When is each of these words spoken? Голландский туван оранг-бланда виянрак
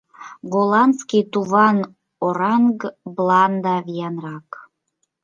Голландский 0.53 1.23
туван 1.31 1.77
оранг-бланда 2.25 3.75
виянрак 3.85 4.49